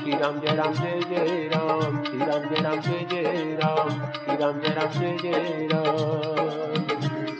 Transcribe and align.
श्री 0.00 0.12
राम 0.12 0.40
जय 0.40 0.54
राम 0.56 0.72
जय 0.74 1.00
जय 1.10 1.48
राम 1.54 2.02
श्री 2.04 2.18
राम 2.18 2.42
जय 2.42 2.62
राम 2.62 2.80
जय 2.80 3.06
जय 3.10 3.56
राम 3.62 3.88
श्री 4.12 4.36
राम 4.36 4.60
जय 4.60 4.74
राम 4.74 4.90
जय 4.92 5.16
जय 5.22 5.68
राम 5.72 6.84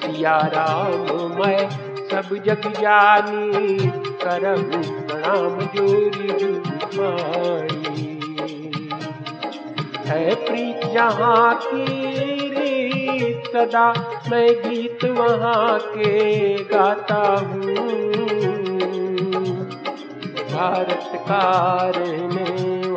सिया 0.03 0.37
राम 0.55 1.39
मैं 1.39 1.70
सब 2.11 2.34
जग 2.47 2.73
जानी 2.81 3.77
करहु 4.23 4.83
प्रणाम 5.07 5.61
जोरी 5.77 6.29
है 10.09 10.34
प्रीत 10.34 10.84
जहाँ 10.95 11.61
की 11.62 13.42
सदा 13.47 13.89
मैं 14.31 14.48
गीत 14.62 15.05
वहाँ 15.05 15.79
के 15.79 16.65
गाता 16.65 17.23
हूँ। 17.47 17.75
भारत 20.53 21.11
का 21.29 21.41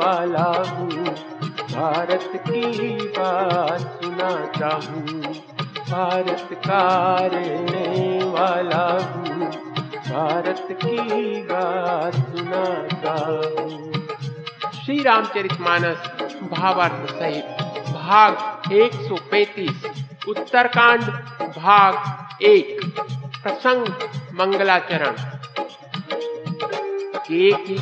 वाला 0.03 0.63
हूँ। 0.69 0.89
भारत 1.73 2.31
की 2.35 2.95
बात 3.07 3.79
सुनाता 3.79 4.67
हूँ 4.67 5.21
भारत 5.89 6.49
का 6.67 6.83
वाला 8.31 8.85
हूँ। 9.03 9.47
भारत 10.07 10.67
की 10.71 10.97
बात 11.41 12.13
सुनाता 12.13 13.13
हूँ 13.61 13.93
श्री 14.85 15.03
रामचरितमानस 15.03 16.07
भावार्थ 16.51 17.11
सहित 17.19 17.45
भाग 17.93 18.35
135 18.71 19.71
उत्तरकांड 20.27 21.03
भाग 21.57 21.95
एक, 22.43 22.79
प्रसंग 23.43 23.85
मंगलाचरण। 24.33 25.15
केकी 27.17 27.75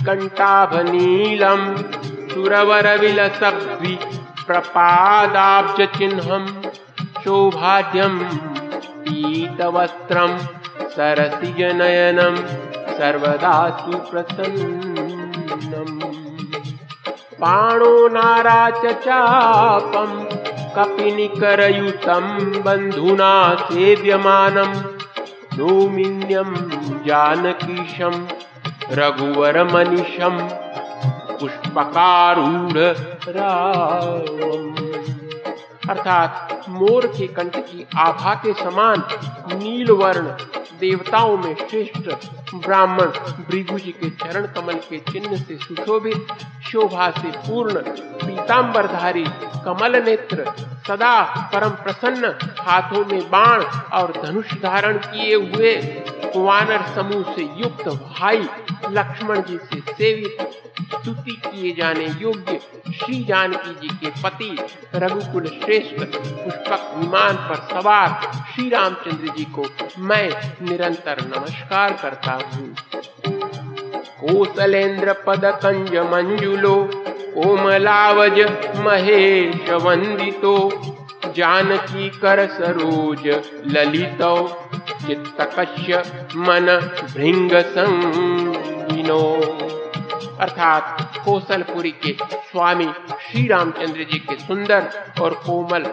सुरवरविलसब्धि 2.42 3.95
पीत 4.47 6.14
शोभाद्यं 7.23 8.16
पीतवस्त्रं 9.03 10.31
सरसिजनयनं 10.95 12.36
सर्वदा 12.97 13.53
सुप्रसन्नम् 13.81 15.19
पाणो 17.44 17.94
नाराचचापं 18.16 20.09
बंधुना 20.78 22.25
बन्धुना 22.66 23.31
सेव्यमानं 23.67 24.73
जानकीशम 27.08 28.16
रघुवर 29.00 29.64
मनीषम 29.73 30.36
पुष्पकारूढ़ 31.42 32.78
अर्थात 35.89 36.66
मोर 36.70 37.06
के 37.08 37.28
कंठ 37.28 37.56
की 37.59 37.86
आभा 37.97 38.34
के 38.36 38.53
समान 38.53 39.03
नील 39.53 39.92
वर्ण 39.92 40.36
देवताओं 40.80 41.38
में 41.38 41.56
श्रेष्ठ 41.56 42.09
ब्राह्मण 42.56 43.07
भृगु 43.50 43.78
जी 43.80 43.91
के 43.91 44.09
चरण 44.22 44.46
कमल 44.56 44.78
के 44.90 44.97
चिन्ह 45.12 45.35
से 45.35 45.57
सुशोभित, 45.57 46.28
शोभा 46.69 47.09
से 47.12 47.31
पूर्ण 47.38 47.81
पीताम्बरधारी 48.24 49.24
कमल 49.66 50.01
नेत्र 50.06 50.46
सदा 50.88 51.13
परम 51.53 51.69
प्रसन्न 51.84 52.34
हाथों 52.59 53.06
में 53.06 53.22
बाण 53.31 53.63
और 54.00 54.13
धनुष 54.24 54.53
धारण 54.63 54.97
किए 55.06 55.35
हुए 55.35 55.75
वानर 56.35 56.85
समूह 56.96 57.34
से 57.35 57.50
युक्त 57.57 57.88
भाई 57.90 58.47
लक्ष्मण 58.90 59.41
जी 59.41 59.57
से 59.63 59.80
सेवित 59.91 60.70
स्तुति 60.81 61.42
किए 61.46 61.74
जाने 61.74 62.06
योग्य 62.18 62.59
श्री 62.96 63.24
जानकी 63.24 63.88
जी 63.88 63.88
के 63.88 64.09
पति 64.24 64.58
रघुकुल 64.96 65.46
श्रेष्ठ 65.46 65.96
पुष्पक 66.16 66.94
विमान 66.97 67.36
पर 67.36 67.56
सवार 67.56 68.31
श्री 68.56 68.69
रामचंद्र 68.69 69.34
जी 69.38 69.44
को 69.44 69.66
मैं 70.00 70.30
निरंतर 70.62 71.18
नमस्कार 71.22 71.94
करता 72.02 72.31
हूँ। 72.31 72.75
कोसलेन्द्र 74.24 75.14
पद 75.14 75.46
कंज 75.46 75.96
मंजुलो, 75.96 76.90
कोमलावज 77.36 78.40
महेश 78.75 79.69
वंदितो, 79.69 80.72
जानकी 81.28 82.09
कर 82.09 82.48
सरोज 82.48 83.28
ललितो, 83.68 84.62
चित्तकश्य 85.08 86.03
मन 86.36 86.92
भृंग 87.13 87.52
संगिनो। 87.52 89.42
अर्थात 90.41 91.18
कौशलपुरी 91.25 91.91
के 92.06 92.16
स्वामी 92.44 92.85
श्री 93.22 93.47
रामचंद्र 93.47 94.03
जी 94.03 94.19
के 94.19 94.35
सुंदर 94.38 94.90
और 95.22 95.34
कोमल, 95.46 95.84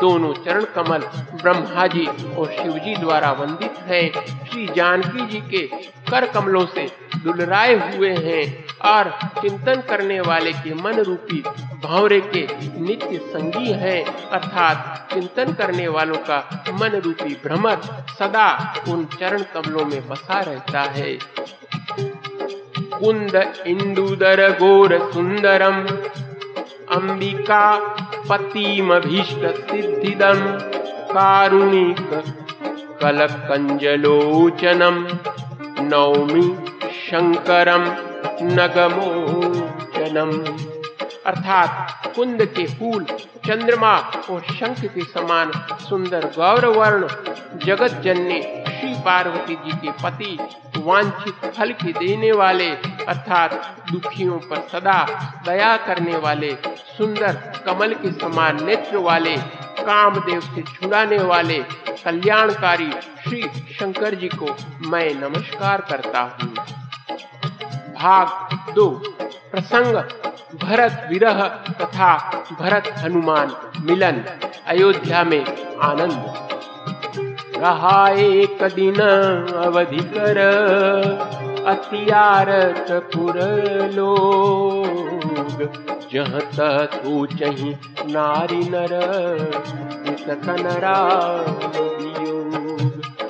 दोनों 0.00 0.32
चरण 0.34 0.64
कमल 0.74 1.02
ब्रह्मा 1.42 1.86
जी 1.86 2.06
और 2.06 2.50
शिव 2.52 2.78
जी 2.78 2.94
द्वारा 2.96 3.30
वंदित 3.32 3.78
हैं। 3.80 4.10
श्री 4.46 4.66
जानकी 4.66 5.26
जी 5.26 5.40
के 5.50 5.66
कर 6.10 6.26
कमलों 6.26 6.64
से 6.66 6.86
दुलराए 7.16 7.74
हुए 7.96 8.10
हैं 8.16 8.44
और 8.90 9.10
चिंतन 9.40 9.80
करने 9.80 10.20
वाले 10.20 10.52
के 10.52 10.74
मन 10.74 11.00
रूपी 11.00 11.42
भावरे 11.84 12.20
के 12.26 12.46
नित्य 12.80 13.18
संगी 13.26 13.72
हैं। 13.72 14.04
अर्थात 14.04 15.08
चिंतन 15.12 15.52
करने 15.52 15.88
वालों 15.88 16.16
का 16.30 16.38
मन 16.72 17.00
रूपी 17.04 17.34
भ्रमर 17.44 17.80
सदा 18.18 18.48
उन 18.88 19.04
चरण 19.18 19.42
कमलों 19.54 19.84
में 19.84 20.08
बसा 20.08 20.40
रहता 20.40 20.80
है। 20.90 21.18
कुंद 23.02 23.34
इंदुदर 23.66 24.40
गोर 24.50 24.92
सुंदरम 25.12 25.78
अंबिका 26.96 27.64
पतिमभीष्ट 28.28 29.46
सिद्धिदम 29.70 30.40
कारुणिक 31.12 32.00
कलकंजलोचनम 33.02 34.96
नौमी 35.84 36.44
शंकरम 37.00 37.84
नगमोचनम। 38.58 40.30
अर्थात 41.26 41.70
कुंद 42.16 42.44
के 42.56 42.66
फूल, 42.66 43.04
चंद्रमा 43.46 43.94
और 44.30 44.40
शंख 44.40 44.84
के 44.84 45.04
समान 45.04 45.50
सुंदर 45.88 46.26
गौरवर्ण 46.36 47.08
जगत 47.66 48.00
जननी 48.04 48.40
श्री 48.70 48.94
पार्वती 49.00 49.54
जी 49.54 49.72
के 49.76 49.90
पति 50.02 50.38
वांछित 50.82 51.52
फल 51.54 51.72
के 51.72 51.92
देने 51.92 52.32
वाले, 52.32 52.70
अर्थात 53.08 53.76
दुखियों 53.92 54.38
पर 54.38 54.56
सदा 54.56 55.04
दया 55.46 55.76
करने 55.76 56.16
वाले, 56.16 56.56
सुंदर 56.98 57.32
कमल 57.66 57.94
के 57.94 58.12
समान 58.12 58.64
नेत्र 58.64 58.96
वाले, 58.96 59.36
कामदेव 59.80 60.40
से 60.40 60.62
छुड़ाने 60.62 61.18
वाले, 61.18 61.58
कल्याणकारी 62.04 62.92
श्री 62.92 63.42
शंकर 63.72 64.14
जी 64.14 64.28
को 64.28 64.56
मैं 64.86 65.14
नमस्कार 65.14 65.80
करता 65.80 66.20
हूँ। 66.20 66.54
भाग 67.94 68.28
दो, 68.74 68.88
प्रसंग, 69.22 69.94
भरत 70.62 71.06
विरह 71.10 71.46
तथा 71.48 72.16
भरत 72.60 72.94
हनुमान 72.98 73.56
मिलन, 73.80 74.24
अयोध्या 74.66 75.24
में 75.24 75.44
आनंद। 75.78 76.51
रहा 77.62 78.08
एक 78.18 78.62
दिन 78.74 79.00
अवधि 79.64 80.02
कर 80.14 80.38
अतियारत 81.66 82.86
पुर 83.12 83.38
लोग। 83.94 85.58
जह 86.12 86.38
चही 87.38 87.70
नारी 88.12 88.62
नर 88.68 88.94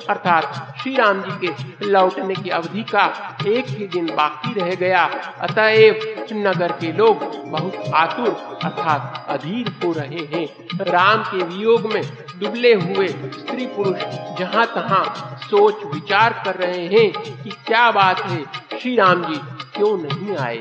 अर्थात 0.09 0.75
श्री 0.81 0.95
राम 0.95 1.21
जी 1.21 1.47
के 1.47 1.85
लौटने 1.85 2.35
की 2.35 2.49
अवधि 2.49 2.83
का 2.83 3.05
एक 3.47 3.65
ही 3.67 3.87
दिन 3.87 4.05
बाकी 4.15 4.53
रह 4.53 4.75
गया। 4.75 5.03
अतएव 5.39 6.25
नगर 6.33 6.71
के 6.71 6.91
लोग 6.91 7.23
बहुत 7.45 7.91
आतुर 7.93 8.29
अर्थात 8.63 9.25
अधीर 9.29 9.67
हो 9.83 9.91
रहे 9.91 10.25
हैं। 10.33 10.45
राम 10.85 11.23
के 11.23 11.43
वियोग 11.43 11.93
में 11.93 12.01
दुबले 12.39 12.73
हुए 12.73 13.07
स्त्री 13.07 13.65
पुरुष 13.65 14.03
जहाँ 14.39 14.65
तहाँ 14.65 15.37
सोच 15.43 15.83
विचार 15.93 16.41
कर 16.45 16.55
रहे 16.55 16.85
हैं 16.87 17.11
कि 17.43 17.49
क्या 17.67 17.91
बात 17.91 18.21
है 18.21 18.43
श्री 18.79 18.95
राम 18.95 19.23
जी 19.25 19.35
क्यों 19.75 19.97
नहीं 19.97 20.37
आए? 20.37 20.59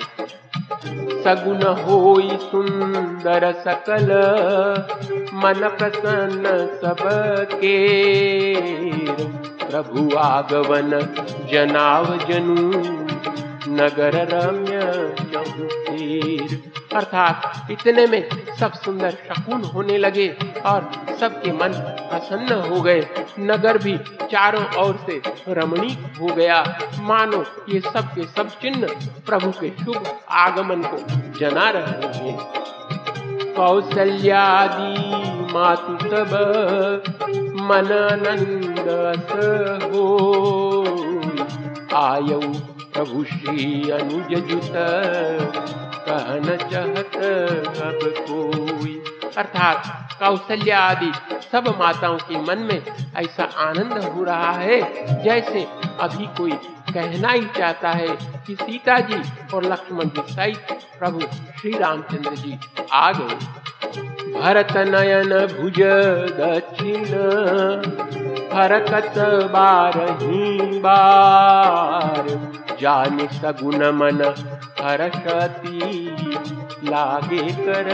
सगुन 1.25 1.63
होई 1.81 2.29
सुंदर 2.43 3.51
सकल 3.65 4.11
मन 5.43 5.69
प्रसन्न 5.79 6.57
सबके 6.83 7.77
प्रभु 9.67 10.09
आगवन 10.19 10.91
जनाव 11.53 12.17
जनु 12.29 13.02
नगर 13.83 14.15
रम्य 14.33 14.81
अर्थात 16.95 17.71
इतने 17.71 18.07
में 18.07 18.29
सब 18.61 18.73
सुंदर 18.73 19.11
शकुन 19.11 19.63
होने 19.65 19.99
लगे 19.99 20.29
और 20.67 20.91
सबके 21.21 21.53
मन 21.53 21.73
प्रसन्न 22.11 22.59
हो 22.71 22.81
गए। 22.81 23.07
नगर 23.39 23.79
भी 23.79 23.97
चारों 24.33 24.65
ओर 24.77 24.99
से 25.07 25.21
रमणीक 25.49 26.21
हो 26.21 26.27
गया। 26.27 26.59
मानो 27.01 27.45
ये 27.69 27.81
सब 27.81 28.15
के 28.15 28.25
सब 28.27 28.49
चिन्ह 28.63 28.87
प्रभु 29.27 29.51
के 29.51 29.71
शुभ 29.85 30.19
आगमन 30.31 30.83
को 30.83 30.99
जना 31.39 31.71
रहे 31.71 32.31
हैं। 32.31 32.37
कौशल्यादि 33.55 34.93
मातु 35.53 35.97
सब 36.09 36.33
मन 37.63 37.89
नंद 38.23 38.89
हो 39.85 40.05
आयु 41.97 42.41
प्रभु 42.95 43.25
श्री 43.25 43.91
अनुज 43.91 44.35
जुत 44.49 44.73
कहन 46.07 46.57
चहत 46.63 47.17
अब 47.83 48.01
कोई। 48.29 48.95
अर्थात 49.39 49.81
कौशल्या 50.21 50.79
आदि 50.81 51.13
सब 51.53 51.69
माताओं 51.79 52.17
के 52.19 52.41
मन 52.41 52.59
में 52.63 52.81
ऐसा 53.17 53.45
आनंद 53.61 54.03
हो 54.05 54.25
रहा 54.25 54.53
है, 54.53 54.81
जैसे 55.25 55.67
अभी 56.01 56.27
कोई 56.39 56.53
कहना 56.91 57.31
ही 57.31 57.47
चाहता 57.57 57.91
है 57.91 58.09
कि 58.47 58.55
सीता 58.55 58.99
जी 59.01 59.21
और 59.55 59.65
लक्ष्मण 59.65 60.09
जी 60.09 60.23
सहित 60.33 60.73
प्रभु 60.99 61.21
श्री 61.61 61.73
रामचंद्र 61.79 62.35
जी 62.37 62.59
आ 62.93 63.11
गए। 63.13 63.37
भरत 64.33 64.77
नयन 64.89 65.33
भुज 65.49 65.81
दक्षिण 66.39 67.05
फरकत 68.53 69.19
बारही 69.53 70.79
बार। 70.81 72.27
जान 72.83 73.27
सगुन 73.33 73.85
मन 73.95 74.23
हर्षती 74.81 75.79
लागे 76.85 77.43
कर 77.59 77.89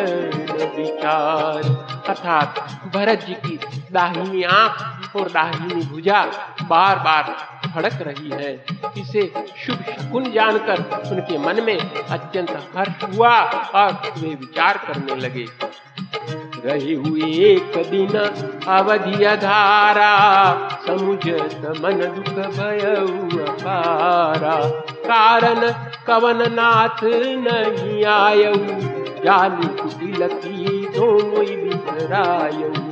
विचार। 0.77 1.63
अर्थात 2.09 2.59
भरत 2.95 3.25
जी 3.25 3.35
की 3.35 3.57
दाहिनी 3.93 4.43
आँख 4.43 5.17
और 5.17 5.29
दाहिनी 5.29 5.83
भुजा 5.85 6.23
बार 6.63 6.99
बार 6.99 7.35
फड़क 7.69 7.99
रही 8.03 8.31
है। 8.31 8.53
इसे 8.99 9.23
शुभ 9.57 9.85
शकुन 9.91 10.31
जानकर 10.33 10.83
उनके 11.13 11.39
मन 11.39 11.63
में 11.63 11.79
अत्यंत 11.79 12.51
हर्ष 12.77 13.05
हुआ 13.05 13.35
और 13.75 13.93
वे 14.19 14.35
विचार 14.35 14.79
करने 14.87 15.15
लगे। 15.17 15.47
रही 16.69 16.95
हुई 16.95 17.33
एक 17.45 17.73
दिन 17.91 18.19
अवधि 18.69 19.25
धारा, 19.37 20.13
समुझत 20.87 21.63
मन 21.81 22.01
दुख 22.17 22.35
भय 22.47 22.97
पारा। 23.63 24.57
कारण 25.07 25.73
कवन 26.07 26.53
नाथ 26.53 27.05
नहीं 27.47 28.05
आयऊ 28.05 28.55
जाली 29.25 29.67
कुटिल 29.67 30.29
की 30.29 30.89
दो 30.89 31.13
बिसरायऊ 31.39 32.88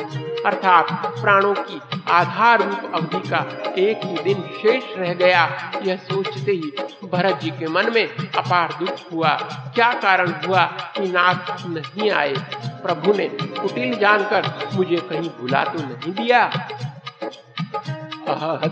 अर्थात 0.47 0.87
प्राणों 1.23 1.55
की 1.55 1.81
आधार 2.11 2.63
रूप 2.63 2.95
अवधि 2.95 3.29
का 3.29 3.39
एक 3.79 4.01
ही 4.05 4.23
दिन 4.25 4.43
शेष 4.59 4.85
रह 4.97 5.15
गया। 5.15 5.73
यह 5.83 5.97
सोचते 5.97 6.53
ही 6.53 6.73
भरत 7.13 7.41
जी 7.43 7.51
के 7.51 7.69
मन 7.69 7.91
में 7.95 8.07
अपार 8.37 8.77
दुख 8.79 9.13
हुआ। 9.13 9.29
क्या 9.75 9.93
कारण 9.93 10.33
हुआ 10.47 10.65
कि 10.65 11.09
नाथ 11.09 11.67
नहीं 11.67 12.11
आए? 12.11 12.35
प्रभु 12.83 13.13
ने 13.13 13.29
कुटिल 13.61 13.99
जानकर 13.99 14.71
मुझे 14.75 14.97
कहीं 14.97 15.31
भुला 15.41 15.65
तो 15.65 15.79
नहीं 15.79 16.13
दिया। 16.13 16.49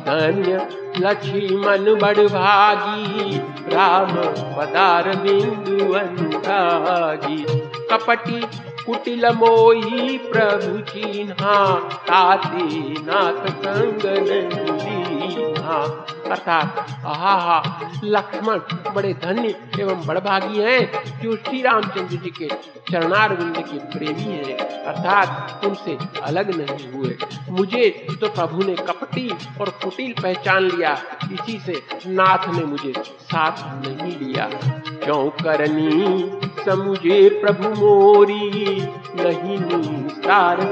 धन्य 0.06 0.56
लक्ष्मण 0.98 2.00
बड़ 2.00 2.26
भागी। 2.28 3.38
राम 3.74 4.16
पदार 4.56 5.16
बिंदु 5.16 5.92
अनुरागी 5.92 7.44
कपटी 7.94 8.40
कुटिल 8.86 9.26
मोही 9.36 10.16
प्रभु 10.32 10.78
चिन्हा 10.90 11.54
ताते 12.08 12.66
नाथ 13.06 13.46
संग 13.62 15.03
लीहा 15.64 16.06
अर्थात, 16.30 16.86
आहा 17.06 17.80
लक्ष्मण 18.04 18.58
बड़े 18.94 19.14
धन्य 19.14 19.68
एवं 19.80 20.06
बड़भागी 20.06 20.58
हैं 20.58 20.92
जो 21.20 21.36
श्री 21.36 21.62
रामचंद्र 21.62 22.16
जी 22.16 22.30
के 22.30 22.48
चरणारविंद 22.92 23.56
के 23.58 23.98
प्रेमी 23.98 24.22
हैं, 24.22 24.58
अर्थात 24.58 25.60
उनसे 25.64 25.98
अलग 26.22 26.56
नहीं 26.56 26.92
हुए। 26.92 27.16
मुझे 27.50 28.06
तो 28.20 28.28
प्रभु 28.28 28.62
ने 28.62 28.74
कपटी 28.74 29.30
और 29.60 29.68
कुटिल 29.68 30.14
पहचान 30.22 30.62
लिया, 30.62 30.98
इसी 31.32 31.58
से 31.66 31.82
नाथ 32.06 32.54
ने 32.54 32.64
मुझे 32.64 32.92
साथ 32.98 33.86
नहीं 33.86 34.16
लिया। 34.18 34.50
क्यों 35.04 35.30
करनी 35.30 36.30
समुझे 36.64 37.28
प्रभु 37.28 37.68
मोरी, 37.68 38.50
नहीं 39.20 39.58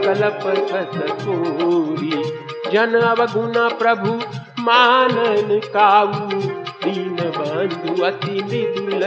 कलप 0.03 0.41
सतोरी 0.71 2.43
जन 2.73 3.00
अवगुण 3.00 3.53
प्रभु 3.56 4.21
मानन 4.67 5.61
काऊ 5.75 6.29
दीन 6.85 7.17
बंधु 7.37 8.03
अति 8.05 8.43
मृदुल 8.43 9.03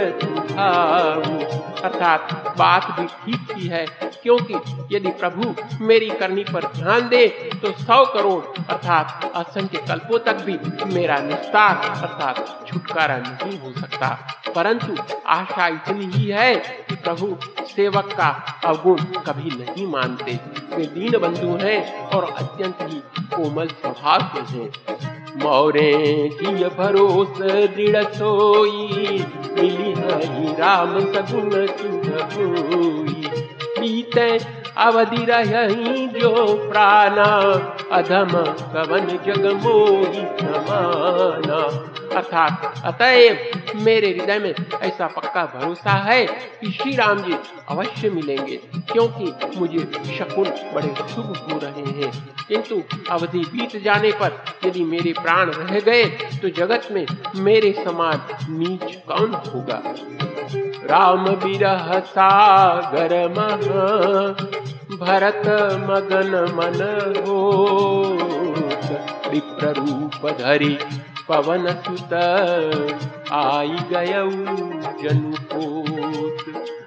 अर्थात 1.86 2.45
बात 2.57 2.88
भी 3.00 3.06
ठीक 3.06 3.52
की 3.52 3.68
है, 3.68 3.86
क्योंकि 4.24 4.96
यदि 4.96 5.10
प्रभु 5.19 5.54
मेरी 5.86 6.10
करनी 6.19 6.44
पर 6.44 6.68
ध्यान 6.75 7.07
दे 7.10 7.25
तो 7.62 7.72
सौ 7.80 8.04
करोड़ 8.06 8.44
अर्थात 8.63 9.31
असंख्य 9.36 9.84
कल्पों 9.88 10.19
तक 10.25 10.44
भी 10.46 10.57
मेरा 10.94 11.18
निस्तार 11.22 11.75
अर्थात 11.92 12.68
छुटकारा 12.68 13.18
नहीं 13.19 13.60
हो 13.60 13.72
सकता। 13.72 14.10
परंतु 14.56 14.96
आशा 15.28 15.68
इतनी 15.68 16.06
ही 16.12 16.28
है 16.30 16.56
कि 16.90 16.96
प्रभु 16.96 17.36
सेवक 17.68 18.13
का 18.13 18.30
अवगुण 18.66 19.00
कभी 19.25 19.50
नहीं 19.56 19.88
मानते। 19.88 20.40
वे 20.75 20.86
दीन 20.86 21.18
बंधु 21.18 21.58
हैं 21.58 22.08
और 22.08 22.24
अत्यंत 22.34 22.78
ही 22.81 23.01
कोमल 23.36 23.68
स्वभाव 23.68 24.22
के 24.34 24.42
हैं। 24.54 24.69
मोरे 25.36 25.92
जिय 26.34 26.68
भरोस, 26.69 27.38
दृढ़ 27.38 28.04
सोई, 28.13 29.25
मिली 29.51 29.92
हरि 29.94 30.54
राम 30.60 31.00
सगुन 31.06 31.50
सुन 32.46 33.06
बीते 33.80 34.28
अवधि 34.77 35.25
रही 35.30 36.07
जो 36.07 36.55
प्राणा, 36.72 37.25
अधम 37.91 38.29
कवन 38.74 39.08
जग 39.27 39.46
मोही 39.63 40.22
समाना 40.39 41.91
अर्थात, 42.15 42.82
अतएव 42.86 43.62
मेरे 43.75 44.08
हृदय 44.10 44.39
में 44.39 44.53
ऐसा 44.82 45.08
पक्का 45.08 45.46
भरोसा 45.46 45.91
है 45.91 46.25
कि 46.25 46.72
श्री 46.72 46.96
राम 46.96 47.17
जी 47.17 47.36
अवश्य 47.70 48.10
मिलेंगे, 48.10 48.55
क्योंकि 48.91 49.34
मुझे 49.58 49.79
शकुन 50.17 50.46
बड़े 50.74 50.96
शुभ 51.15 51.50
हो 51.51 51.60
रहे 51.63 52.01
हैं। 52.01 52.36
किंतु 52.48 52.82
अवधि 53.12 53.39
बीत 53.39 53.84
जाने 53.84 54.12
पर 54.12 54.46
यदि 54.65 54.84
मेरे 54.84 55.13
प्राण 55.13 55.50
रह 55.50 55.79
गए 55.79 56.05
तो 56.41 56.50
जगत 56.50 56.88
में 56.91 57.05
मेरे 57.36 57.72
समान 57.86 58.22
नीच 58.50 58.96
कौन 59.08 59.34
होगा? 59.34 59.82
राम 60.89 61.27
बिरह 61.27 62.00
सागर 62.00 63.29
महा 63.29 64.64
भरत 64.98 65.48
मगन 65.89 66.53
मन 66.55 66.79
हो 67.27 67.39
रूप 69.67 70.29
धरी 70.39 70.77
पवन 71.29 71.67
सुत। 71.67 72.13
आई 73.31 73.77
गय 73.89 74.13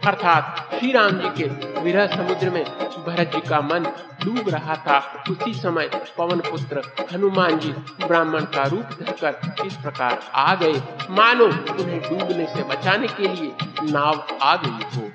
अर्थात 0.06 0.70
श्री 0.78 0.92
राम 0.92 1.10
जी 1.10 1.28
के 1.28 1.44
विरह 1.80 2.06
समुद्र 2.06 2.50
में 2.50 2.64
भरत 3.06 3.30
जी 3.34 3.40
का 3.40 3.60
मन 3.60 3.86
डूब 4.24 4.48
रहा 4.48 4.74
था। 4.74 5.24
उसी 5.30 5.54
समय 5.54 5.90
पवन 6.18 6.40
पुत्र 6.40 6.82
हनुमान 7.12 7.58
जी 7.58 7.70
ब्राह्मण 8.06 8.40
का 8.40 8.62
रूप 8.62 8.82
धरकर 8.82 9.66
इस 9.66 9.76
प्रकार 9.76 10.18
आ 10.34 10.54
गए। 10.54 10.82
मानो 11.10 11.44
उन्हें 11.44 12.00
डूबने 12.00 12.46
से 12.46 12.62
बचाने 12.62 13.06
के 13.06 13.28
लिए 13.28 13.52
नाव 13.92 14.26
आ 14.42 14.56
गई 14.56 14.96
हो। 14.96 15.10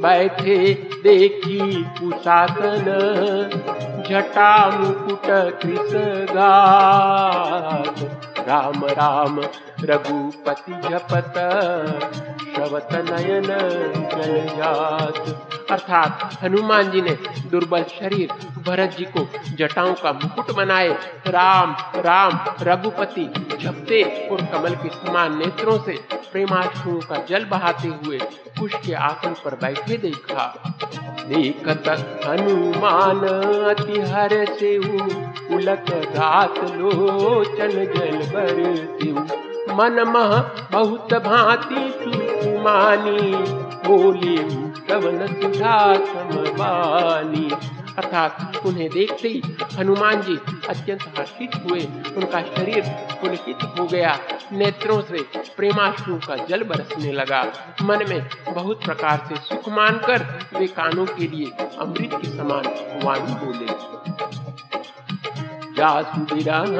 बैठे 0.00 0.74
देखी 1.04 1.58
कुशासन 1.98 2.86
जटा 4.08 4.52
मुकुट 4.78 5.26
गात 6.30 8.00
राम 8.48 8.84
राम 8.98 9.40
रघुपति 9.84 10.72
जपत 10.84 11.34
श्रवत 12.54 12.88
नयन 13.10 13.46
जल 14.12 14.46
जात 14.56 15.70
अर्थात 15.70 16.38
हनुमान 16.42 16.90
जी 16.90 17.00
ने 17.00 17.16
दुर्बल 17.50 17.82
शरीर 17.82 18.32
भरत 18.66 18.96
जी 18.98 19.04
को 19.04 19.26
जटाओं 19.56 19.94
का 19.94 20.12
मुकुट 20.12 20.54
बनाए। 20.56 20.88
राम 21.26 21.74
राम, 21.96 22.38
रघुपति 22.60 23.24
झपते 23.62 24.02
और 24.28 24.44
कमल 24.44 24.74
के 24.74 24.88
समान 24.88 25.38
नेत्रों 25.38 25.78
से 25.78 25.98
प्रेमाश्रुओं 26.32 26.98
का 27.00 27.24
जल 27.28 27.44
बहाते 27.44 27.88
हुए 27.88 28.18
कुश 28.58 28.74
के 28.86 28.92
आसन 28.92 29.34
पर 29.44 29.54
बैठे 29.54 29.96
देखा। 29.96 30.46
देखत 31.28 31.88
हनुमान 32.26 33.20
अति 33.70 34.00
हर 34.00 34.44
से 34.54 34.76
उलक 35.54 35.90
रात 36.16 36.58
लोचन 36.70 37.70
जल 37.94 38.18
बर 38.34 39.43
मन 39.70 40.04
मह 40.06 40.40
बहुत 40.72 41.14
भांति 41.14 41.94
सुमानी 42.02 43.20
बोले 43.88 44.36
श्रवण 44.74 45.26
सुधा 45.26 45.94
समवानी 45.94 47.50
अर्थात 47.98 48.52
उन्हें 48.66 48.90
देखते 48.90 49.28
ही 49.28 49.42
हनुमान 49.78 50.22
जी 50.22 50.36
अत्यंत 50.68 51.02
हर्षित 51.18 51.50
हुए। 51.54 51.80
उनका 52.16 52.40
शरीर 52.40 52.82
पुलकित 53.20 53.58
हो 53.62 53.84
गया। 53.84 54.18
नेत्रों 54.52 55.00
से 55.02 55.22
प्रेमाश्रु 55.56 56.14
का 56.16 56.36
जल 56.36 56.62
बरसने 56.62 57.12
लगा। 57.12 57.42
मन 57.82 57.98
में 58.08 58.28
बहुत 58.48 58.84
प्रकार 58.84 59.28
से 59.28 59.36
सुख 59.36 59.68
मानकर 59.68 60.38
वे 60.58 60.66
कानों 60.66 61.06
के 61.06 61.26
लिए 61.26 61.46
अमृत 61.80 62.10
के 62.14 62.28
समान 62.28 62.64
वाणी 63.04 63.34
बोले। 63.34 63.66
जासु 65.84 66.20
बिरह 66.34 66.76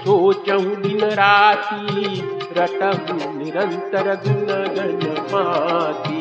सोचहु 0.00 0.74
दिन 0.82 1.00
राति 1.20 2.20
रटहु 2.56 3.14
निरंतर 3.38 4.10
गुण 4.26 4.50
गण 4.76 5.00
माती 5.32 6.20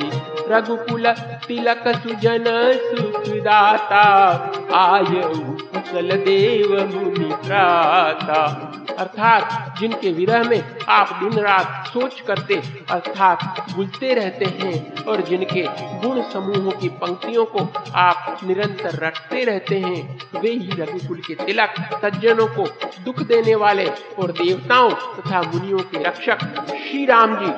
रघुकुल 0.51 1.05
तिलक 1.47 1.87
सुजन 1.97 2.45
सुखदाता 2.85 4.01
आय 4.79 5.21
कुशल 5.67 6.17
देव 6.25 6.73
मुनि 6.93 7.29
प्राता। 7.45 8.41
अर्थात 8.99 9.75
जिनके 9.79 10.11
विरह 10.11 10.43
में 10.43 10.77
आप 10.89 11.09
दिन 11.23 11.39
रात 11.39 11.87
सोच 11.87 12.19
करते, 12.21 12.55
अर्थात 12.91 13.71
बुझते 13.75 14.13
रहते 14.13 14.45
हैं 14.45 15.03
और 15.03 15.21
जिनके 15.21 15.63
गुण 16.01 16.21
समूहों 16.23 16.71
की 16.71 16.89
पंक्तियों 17.01 17.45
को 17.45 17.67
आप 17.95 18.39
निरंतर 18.43 18.99
रटते 19.05 19.43
रहते 19.43 19.79
हैं, 19.79 20.19
वे 20.41 20.51
ही 20.51 20.81
रघुकुल 20.81 21.21
के 21.27 21.35
तिलक, 21.35 21.75
सज्जनों 22.03 22.47
को 22.47 22.67
दुख 23.03 23.21
देने 23.23 23.55
वाले 23.55 23.87
और 24.19 24.31
देवताओं 24.31 24.89
तथा 24.89 25.41
मुनियों 25.41 25.79
के 25.79 26.03
रक्षक 26.03 26.45
श्री 26.69 27.05
राम 27.05 27.35
जी 27.35 27.53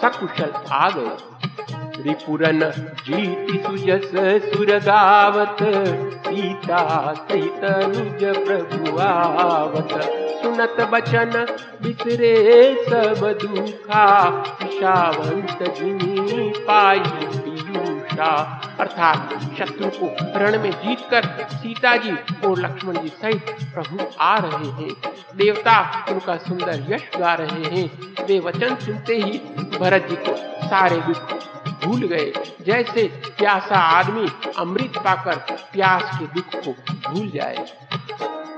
सकुशल 0.00 0.52
आ 0.70 0.88
गए। 0.90 1.33
रिपुरन 2.06 2.60
जीति 3.06 3.62
सुजस 3.66 4.10
सुर 4.44 4.66
गावत 4.66 5.56
सीता 6.26 6.80
सहित 7.14 7.64
अनुज 7.64 8.24
प्रभु 8.38 8.98
आवत। 8.98 9.88
सुनत 10.42 10.88
बचन 10.92 11.46
बिसरे 11.82 12.34
सब 12.84 13.38
दुखा, 13.42 14.28
विषावंत 14.62 15.62
जिनी 15.62 16.52
पाई 16.58 16.98
पीयूषा 16.98 18.32
अर्थात 18.80 19.32
शत्रु 19.58 19.88
को 19.88 20.38
रण 20.38 20.58
में 20.62 20.70
जीतकर 20.70 21.24
सीता 21.52 21.96
जी 21.96 22.12
और 22.46 22.58
लक्ष्मण 22.58 22.98
जी 22.98 23.08
सहित 23.08 23.56
प्रभु 23.74 23.98
आ 24.20 24.36
रहे 24.38 24.70
हैं। 24.70 24.92
देवता 25.36 26.06
उनका 26.10 26.36
सुंदर 26.36 26.84
यश 26.88 27.08
गा 27.18 27.34
रहे 27.34 27.64
हैं। 27.76 27.90
वे 28.26 28.38
वचन 28.38 28.76
सुनते 28.76 29.16
ही 29.16 29.38
भरत 29.78 30.06
जी 30.10 30.16
को 30.16 30.36
सारे 30.66 30.96
दुख 30.96 31.53
भूल 31.84 32.00
गए। 32.00 32.32
जैसे 32.66 33.02
प्यासा 33.38 33.76
आदमी 33.76 34.28
अमृत 34.58 34.92
पाकर 34.98 35.36
प्यास 35.72 36.18
के 36.18 36.40
दुख 36.40 36.64
को 36.64 36.70
भूल 37.10 37.30
जाए। 37.34 37.64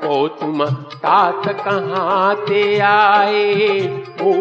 ओ 0.05 0.29
तुम 0.29 0.67
तात 0.71 1.43
कहाँ 1.47 2.37
ते 2.37 2.79
आए? 2.79 3.79
ओ 4.23 4.33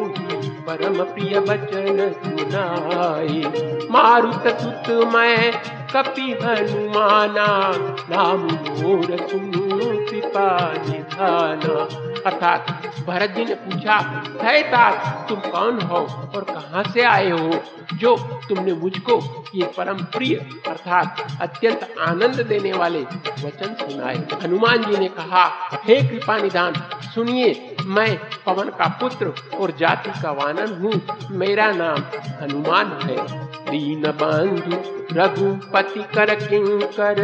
परम 0.67 1.03
प्रिय 1.03 1.39
बचन 1.39 2.13
सुनाए। 2.25 3.43
मारुत 3.91 4.47
सुत 4.47 5.13
मैं 5.13 5.53
कपि 5.95 6.37
हनुमाना 6.43 7.71
नाम 8.09 8.39
मोर 8.39 9.27
सुनु 9.29 9.95
कृपा 10.09 10.73
निधाना 10.73 11.87
अर्थात 12.25 12.91
भरत 13.07 13.29
जी 13.29 13.45
ने 13.45 13.55
पूछा, 13.55 13.97
है 14.43 14.61
तात 14.63 15.29
तुम 15.29 15.39
कौन 15.39 15.79
हो 15.81 15.97
और 16.35 16.43
कहाँ 16.43 16.83
से 16.83 17.03
आए 17.03 17.29
हो? 17.29 17.59
जो 17.93 18.15
तुमने 18.49 18.73
मुझको 18.73 19.45
ये 19.55 19.65
परम 19.77 19.97
प्रिय 19.97 20.35
अर्थात 20.67 21.27
अत्यंत 21.41 21.95
आनंद 21.99 22.41
देने 22.41 22.73
वाले 22.73 23.01
वचन 23.43 23.75
सुनाए। 23.81 24.15
हनुमान 24.43 24.83
जी 24.83 24.97
ने 24.97 25.07
कहा, 25.07 25.45
हे 25.83 26.01
कृपा 26.01 26.37
निधान 26.37 26.73
सुनिए 27.15 27.74
मैं 27.85 28.15
पवन 28.45 28.69
का 28.69 28.87
पुत्र 28.99 29.33
और 29.57 29.71
जाति 29.71 30.09
का 30.21 30.31
वानन 30.31 30.73
हूँ। 30.73 31.01
मेरा 31.31 31.71
नाम 31.71 31.99
हनुमान 32.41 32.91
है। 33.03 33.17
दीन 33.65 34.01
बंधु, 34.01 34.77
रघुपति 35.13 36.03
कर 36.15 36.33
किंकर 36.35 37.17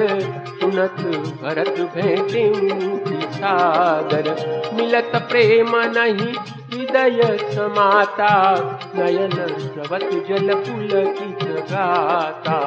सुनत 0.50 1.01
भरत 1.41 1.80
भेटे 1.96 2.51
सागर। 3.34 4.30
मिलत 4.74 5.12
प्रेम 5.32 5.72
नहीं, 5.75 6.34
हृदय 6.72 7.38
समाता। 7.56 8.30
नयन 8.96 9.32
स्रवत 9.60 10.10
जल 10.30 10.53
पुल 10.56 10.89
की 11.20 11.32
गाता 11.72 12.58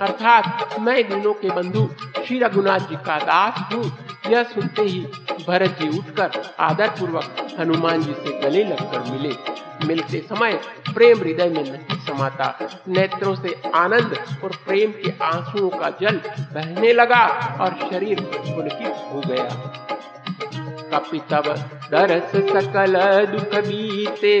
अर्थात 0.00 0.80
मैं 0.80 1.08
दिनों 1.08 1.32
के 1.34 1.50
बंधु 1.50 1.88
श्री 2.24 2.38
रघुनाथ 2.38 2.78
जी 2.80 2.96
का 2.96 3.18
दास 3.18 3.74
हूँ। 3.74 3.90
यह 4.28 4.42
सुनते 4.42 4.82
ही 4.82 5.00
भरत 5.48 5.70
जी 5.70 5.98
उठकर 5.98 6.54
आदर 6.60 6.88
पूर्वक 6.88 7.56
हनुमान 7.60 8.02
जी 8.02 8.12
से 8.12 8.40
गले 8.40 8.64
लगकर 8.64 9.00
मिले। 9.12 9.64
मिलते 9.86 10.18
समय 10.28 10.52
प्रेम 10.94 11.18
हृदय 11.18 11.48
में 11.48 11.62
नहीं 11.62 11.98
समाता। 12.00 12.58
नेत्रों 12.88 13.34
से 13.34 13.62
आनंद 13.74 14.40
और 14.44 14.50
प्रेम 14.66 14.90
के 14.90 15.24
आंसुओं 15.24 15.68
का 15.70 15.90
जल 16.00 16.16
बहने 16.40 16.92
लगा 16.92 17.24
और 17.60 17.90
शरीर 17.90 18.20
पुलकित 18.20 18.94
हो 19.12 19.22
गया। 19.26 19.80
कपितव 20.94 21.42
दरस 21.90 22.30
सकल 22.52 23.26
दुख 23.26 23.60
बीते, 23.64 24.34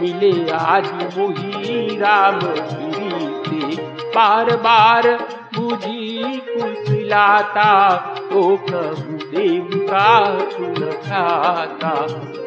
मिले 0.00 0.50
आज 0.50 0.92
मोही 0.92 1.98
राम 1.98 2.40
बीते। 2.40 3.76
बार 4.10 4.56
बार 4.56 5.08
बुझी 5.54 6.22
कुशलाता 6.48 7.98
तो 8.30 8.56
प्रभु 8.56 9.16
देव 9.30 9.70
का 9.90 10.04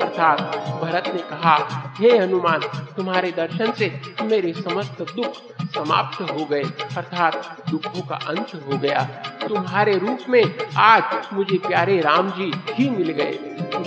अर्थात 0.01 0.39
भरत 0.83 1.07
ने 1.07 1.21
कहा, 1.21 1.55
हे 1.99 2.17
हनुमान, 2.17 2.59
तुम्हारे 2.97 3.31
दर्शन 3.31 3.71
से 3.71 3.89
मेरे 4.21 4.53
समस्त 4.53 5.01
दुख 5.15 5.33
समाप्त 5.75 6.21
हो 6.21 6.45
गए। 6.45 6.63
अर्थात 6.97 7.62
दुखों 7.73 8.01
का 8.01 8.15
अंत 8.15 8.51
हो 8.55 8.77
गया। 8.77 9.01
तुम्हारे 9.49 9.97
रूप 9.97 10.19
में 10.29 10.43
आज 10.77 11.03
मुझे 11.33 11.57
प्यारे 11.57 12.01
राम 12.01 12.29
जी 12.29 12.51
ही 12.69 12.89
मिल 12.89 13.09
गए। 13.09 13.31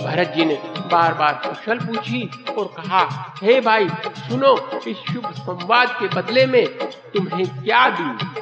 भरत 0.05 0.33
जी 0.37 0.45
ने 0.45 0.53
बार 0.91 1.13
बार 1.13 1.41
कुशल 1.45 1.79
पूछी 1.79 2.29
और 2.57 2.65
कहा, 2.65 3.33
हे 3.43 3.53
hey 3.53 3.65
भाई, 3.65 3.89
सुनो, 4.17 4.69
इस 4.87 4.97
शुभ 4.97 5.31
संवाद 5.31 5.89
के 5.99 6.07
बदले 6.07 6.45
में 6.45 6.67
तुम्हें 7.13 7.63
क्या 7.63 7.89
दी? 7.89 8.41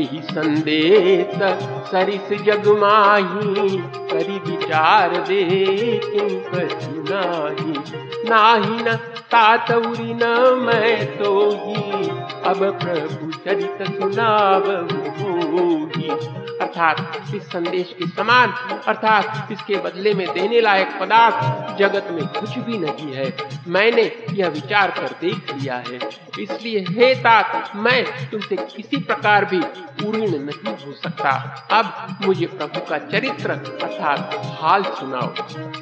यही 0.00 0.22
संदेश 0.22 1.38
सरिस 1.90 2.42
जग 2.42 2.68
माही, 2.68 3.76
करी 3.78 4.50
विचार 4.50 5.16
दे 5.16 6.00
नाही। 7.10 8.02
नाही 8.28 8.82
न 8.82 8.94
तातौरी 9.30 10.14
न 10.14 10.24
मैं 10.66 11.18
तो 11.18 11.50
ही 11.50 12.08
अब 12.44 12.78
प्रभु 12.82 13.32
चरित 13.32 13.78
सुनाव 13.82 14.81
अर्थात 16.62 17.22
इस 17.34 17.42
संदेश 17.42 17.96
के 17.98 18.06
समान, 18.06 18.48
अर्थात 18.86 19.48
इसके 19.52 19.74
बदले 19.76 20.14
में 20.14 20.34
देने 20.34 20.60
लायक 20.60 20.88
पदार्थ 21.00 21.78
जगत 21.78 22.06
में 22.10 22.26
कुछ 22.26 22.58
भी 22.58 22.78
नहीं 22.78 23.14
है। 23.14 23.36
मैंने 23.68 24.24
यह 24.32 24.48
विचार 24.48 24.90
कर 24.90 25.08
देख 25.20 25.54
लिया 25.54 25.74
है। 25.74 25.98
इसलिए 26.40 26.84
हे 26.88 27.14
तात, 27.14 27.72
मैं 27.76 28.30
तुमसे 28.30 28.56
किसी 28.56 28.96
प्रकार 28.96 29.44
भी 29.44 29.60
पूर्ण 30.02 30.18
नहीं 30.18 30.86
हो 30.86 30.92
सकता। 30.92 31.30
अब 31.70 32.16
मुझे 32.26 32.46
प्रभु 32.46 32.80
का 32.90 32.98
चरित्र, 32.98 33.50
अर्थात 33.50 34.42
हाल 34.62 34.82
सुनाओ। 34.82 35.26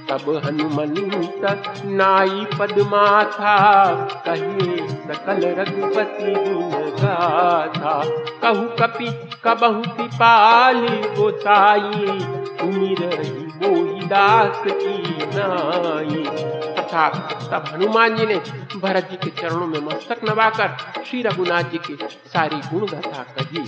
तब 0.09 0.42
हनुमंत 0.45 1.62
नाई 1.85 2.47
पदमा 2.59 3.25
था 3.25 3.95
कहे 4.28 4.88
सकल 4.88 5.54
रघुपति 5.59 6.35
गुण 6.35 6.90
गाथा। 6.90 8.02
कहू 8.42 8.79
कपि 8.80 9.28
कबहु 9.44 9.82
पिपाली 9.96 10.99
गोसाई 11.16 12.18
रही 12.94 13.46
मोही 13.46 14.00
दास 14.00 14.62
की 14.66 15.02
नाई। 15.34 16.25
अर्थात 16.75 17.32
तब 17.52 17.64
हनुमान 17.72 18.16
जी 18.16 18.26
ने 18.26 18.37
भरत 18.76 19.08
जी 19.10 19.16
के 19.16 19.42
चरणों 19.42 19.66
में 19.66 19.80
मस्तक 19.80 20.20
नवाकर 20.25 20.76
श्री 21.04 21.22
रघुनाथ 21.22 21.62
जी 21.62 21.78
की 21.78 21.99
सारी 22.26 22.56
गुण 22.56 22.87
गाथा 22.87 23.22
कही। 23.22 23.58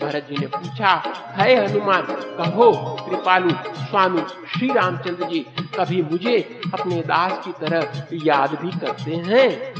भरत 0.00 0.26
जी 0.30 0.36
ने 0.40 0.46
पूछा, 0.46 1.02
है 1.36 1.70
हनुमान, 1.70 2.02
कहो, 2.10 2.72
कृपालु 3.10 3.50
स्वामी 3.74 4.22
श्री 4.56 4.72
रामचंद्र 4.72 5.24
जी, 5.24 5.46
कभी 5.78 6.02
मुझे 6.02 6.60
अपने 6.74 6.96
दास 6.96 7.44
की 7.44 7.52
तरह 7.52 8.02
याद 8.12 8.58
भी 8.62 8.78
करते 8.78 9.10
हैं? 9.10 9.74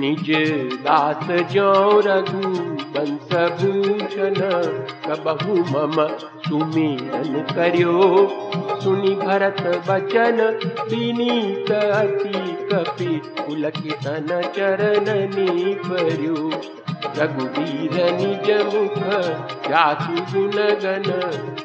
निज 0.00 0.30
दास 0.74 1.50
जो 1.52 2.02
रघु 2.06 2.69
बंस 2.94 3.28
कबहु 5.06 5.54
मम 5.54 5.96
सुमिरन 6.48 7.34
करियो। 7.54 7.98
सुनि 8.80 9.14
भरत 9.14 9.60
बचन, 9.88 10.38
विनीत 10.90 11.70
अति 11.72 12.38
कपि 12.72 13.22
पुलकितन 13.38 14.28
चरणनी 14.56 15.74
पर्यो 15.74 16.50
रघुवीर 17.18 17.94
निज 18.12 18.50
मुख 18.74 18.98
जासु 19.70 20.16
गुण 20.32 20.56
गण 20.84 21.08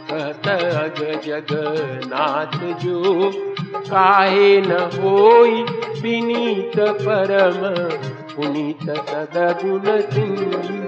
कहत 0.10 0.48
अग 0.76 1.22
जगन्नाथ 1.26 2.58
जो। 2.84 3.32
काहे 3.76 4.62
न 4.62 4.72
होई 4.72 5.62
विनीत 6.02 6.80
परम, 6.80 7.62
पुनीत 8.36 8.90
सदगुण 8.90 10.02
सिंधु। 10.02 10.85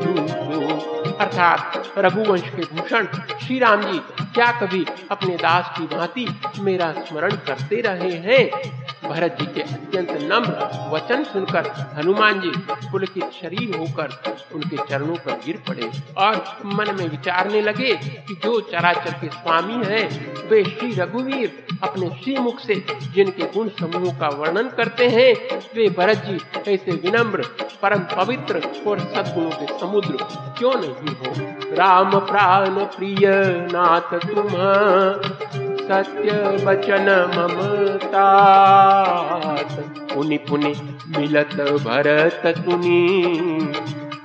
अर्थात 1.21 1.93
रघुवंश 1.97 2.41
के 2.41 2.62
भूषण 2.75 3.05
श्री 3.45 3.59
राम 3.59 3.81
जी 3.81 4.00
क्या 4.21 4.51
कभी 4.51 4.86
अपने 5.12 5.36
दास 5.38 5.74
की 5.77 5.95
भांति 5.95 6.27
मेरा 6.59 6.91
स्मरण 6.91 7.31
करते 7.31 7.81
रहे 7.81 8.12
हैं? 8.12 8.87
भरत 9.09 9.37
जी 9.39 9.45
के 9.45 9.61
अत्यंत 9.61 10.11
नम्र 10.11 10.69
वचन 10.93 11.23
सुनकर 11.23 11.71
हनुमान 11.97 12.41
जी 12.41 12.49
पुलकित 12.91 13.23
शरीर 13.41 13.75
होकर 13.75 14.09
उनके 14.55 14.77
चरणों 14.77 15.15
पर 15.15 15.31
गिर 15.45 15.63
पड़े 15.67 15.89
और 16.17 16.35
मन 16.65 16.95
में 16.99 17.09
विचारने 17.09 17.61
लगे 17.61 17.95
कि 17.95 18.39
जो 18.43 18.59
चराचर 18.61 19.11
के 19.11 19.27
स्वामी 19.27 19.85
हैं, 19.85 20.07
वे 20.49 20.63
श्री 20.63 20.93
रघुवीर 20.93 21.67
अपने 21.83 22.09
श्री 22.09 22.35
मुख 22.37 22.59
से 22.59 22.75
जिनके 23.13 23.43
गुण 23.43 23.69
समूह 23.69 24.19
का 24.19 24.27
वर्णन 24.27 24.69
करते 24.69 25.07
हैं, 25.07 25.59
वे 25.75 25.89
भरत 25.89 26.17
जी 26.17 26.37
ऐसे 26.73 26.91
विनम्र, 26.91 27.45
परम 27.81 27.99
पवित्र 27.99 28.61
और 28.87 28.99
सद्गुणों 28.99 29.49
के 29.49 29.79
समुद्र 29.79 30.17
क्यों 30.57 30.73
नहीं 30.75 31.15
हो? 31.15 31.33
राम 31.75 32.19
प्राण 32.19 32.69
प्रिय 32.69 33.19
नाथ 33.71 34.19
तुम, 34.19 34.49
सत्य 35.87 36.31
वचन 36.65 37.05
ममतात 39.71 40.15
पुनि 40.15 40.38
पुनि 40.38 40.97
मिलत 41.17 41.55
भरत 41.62 42.41
तुनि। 42.45 43.74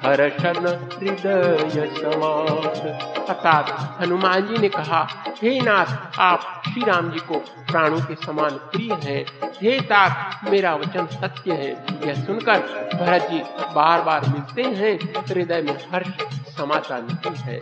हर्षण 0.04 0.66
हृदय 0.68 1.90
समात 1.94 3.28
अर्थात 3.30 3.98
हनुमान 4.00 4.40
जी 4.42 4.58
ने 4.58 4.68
कहा, 4.68 5.08
हे 5.42 5.60
नाथ, 5.60 6.18
आप 6.18 6.62
श्री 6.68 6.82
राम 6.84 7.10
जी 7.10 7.18
को 7.18 7.34
प्राणों 7.38 8.00
के 8.00 8.14
समान 8.14 8.50
प्रिय 8.50 8.92
हैं। 8.92 9.26
हे 9.62 9.80
तात 9.80 10.40
मेरा 10.50 10.74
वचन 10.74 11.06
सत्य 11.06 11.52
है। 11.52 11.84
यह 12.06 12.14
सुनकर 12.14 12.58
भरत 12.94 13.22
जी 13.30 13.38
बार 13.74 14.02
बार 14.02 14.20
मिलते 14.20 14.62
हैं। 14.62 14.98
हृदय 15.28 15.62
में 15.62 15.78
हर्ष 15.92 16.08
समाता 16.56 16.98
नहीं 16.98 17.36
है। 17.36 17.60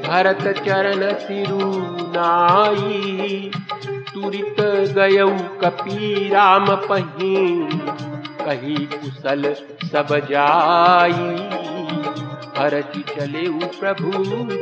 भरत 0.00 0.58
चरण 0.58 1.14
सिरु 1.14 1.60
नाई। 2.08 3.50
तुरित 4.16 4.60
गयऊ 4.96 5.30
कपी 5.60 6.28
राम 6.28 6.66
पही 6.84 7.34
कही 8.44 8.76
कुशल 8.86 9.52
सब 9.92 10.14
जाई। 10.30 11.75
भरत 12.58 12.92
चले 13.08 13.48
प्रभु 13.80 14.10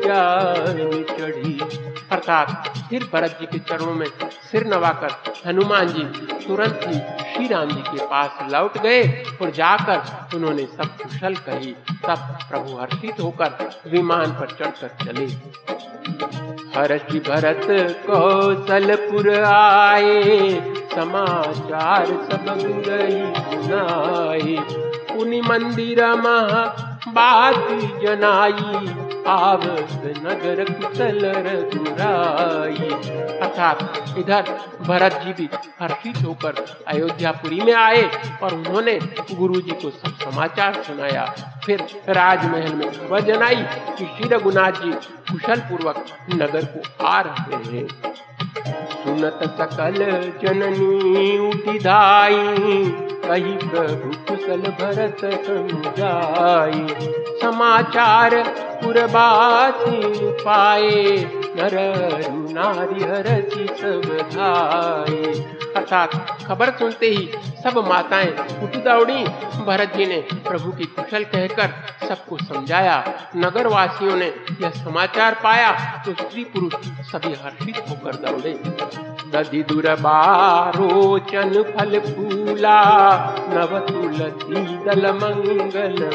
जान 0.00 1.04
चढ़ी। 1.18 1.60
अर्थात 2.10 2.74
फिर 2.90 3.08
भरत 3.12 3.38
जी 3.40 3.46
के 3.46 3.58
चरणों 3.58 3.94
में 3.94 4.06
सिर 4.52 4.66
नवाकर 4.66 5.32
हनुमान 5.46 5.88
जी 5.88 6.02
तुरंत 6.46 6.80
ही 6.86 6.98
श्री 7.34 7.46
राम 7.46 7.68
जी 7.68 7.80
के 7.80 8.06
पास 8.06 8.30
लौट 8.52 8.78
गए 8.78 9.24
और 9.42 9.50
जाकर 9.50 10.36
उन्होंने 10.36 10.66
सब 10.66 10.86
कुशल 10.86 11.34
कही। 11.34 11.72
तब 12.06 12.38
प्रभु 12.50 12.76
हर्षित 12.80 13.20
होकर 13.20 13.70
विमान 13.86 14.26
पर 14.26 14.46
चढ़कर 14.46 14.88
चले। 15.04 15.26
हर्षि 16.78 17.18
भरत 17.18 17.66
कौशलपुर 18.06 19.44
आए, 19.44 20.54
समाचार 20.94 22.06
सब 22.06 22.58
सुनाए। 22.58 24.56
उनि 25.16 25.40
मंदिर 25.40 26.06
महा 26.06 26.93
बात 27.08 27.54
जनाई, 28.02 28.86
आवत 29.28 30.02
नगर 30.26 30.64
कुशल 30.72 31.20
रघुराई। 31.24 32.88
अर्थात 33.38 34.04
इधर 34.18 34.42
भरत 34.80 35.12
जी 35.12 35.32
भी 35.32 35.48
हर्षित 35.80 36.16
होकर 36.26 36.84
अयोध्यापुरी 36.88 37.60
में 37.60 37.72
आए 37.72 38.02
और 38.42 38.54
उन्होंने 38.54 38.98
गुरु 39.32 39.60
जी 39.60 39.70
को 39.70 39.90
सब 39.90 40.30
समाचार 40.30 40.82
सुनाया। 40.82 41.24
फिर 41.66 41.86
राजमहल 42.08 42.74
में 42.74 42.92
खबर 42.92 43.20
जनाई 43.20 43.62
कि 43.98 44.04
श्री 44.06 44.28
रघुनाथ 44.28 44.72
जी 44.72 44.92
कुशल 45.32 45.60
पूर्वक 45.60 46.04
नगर 46.34 46.64
को 46.64 47.06
आ 47.06 47.20
रहे 47.20 47.76
हैं। 47.76 47.86
सुनत 49.04 49.40
सकल 49.42 49.94
जननी 50.42 51.48
उठी 51.48 51.78
धाई। 51.78 52.34
कही 53.24 53.68
प्रभु 53.68 54.10
कुशल 54.28 54.60
भरत 54.60 55.16
समझाई। 55.46 56.86
समाचार 57.42 58.34
पुरबासी 58.84 60.00
पाए 60.42 61.24
नर 61.56 61.76
नारी 62.30 63.04
हरसी 63.04 63.66
सब 63.66 64.18
धाये 64.32 65.63
अर्थात 65.76 66.10
खबर 66.46 66.70
सुनते 66.70 67.06
ही 67.06 67.30
सब 67.62 67.78
माताएँ 67.88 68.30
उठ 68.62 68.76
दौड़ी 68.84 69.24
भरत 69.64 69.92
जी 69.96 70.06
ने 70.06 70.20
प्रभु 70.48 70.72
की 70.72 70.84
कुशल 70.94 71.24
कहकर 71.24 71.70
सबको 72.08 72.38
समझाया। 72.38 73.04
नगर 73.36 73.66
वासियों 73.66 74.16
ने 74.16 74.34
यह 74.62 74.70
समाचार 74.74 75.34
पाया 75.34 76.02
तो 76.06 76.14
स्त्री 76.14 76.44
पुरुष 76.44 76.74
सभी 77.10 77.34
हर्षित 77.34 77.84
होकर 77.90 78.14
दौड़े। 78.24 78.52
दधि 79.32 79.62
दुर्बारोचन 79.62 81.64
फल 81.70 82.00
फूला, 82.00 82.80
नव 83.48 83.78
तुलसी 83.88 84.84
दल 84.84 85.12
मंगल 85.14 86.10